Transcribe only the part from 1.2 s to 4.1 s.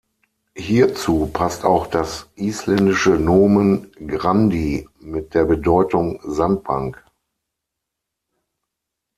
passt auch das isländische Nomen